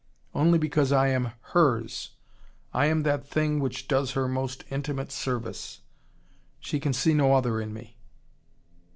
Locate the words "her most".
4.13-4.63